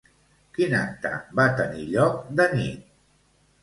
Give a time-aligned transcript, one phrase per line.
[0.57, 2.95] Quin acte va tenir lloc de nit?